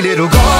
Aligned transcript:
little 0.00 0.28
Galway 0.28 0.59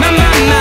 My, 0.00 0.10
my, 0.12 0.16
my, 0.48 0.59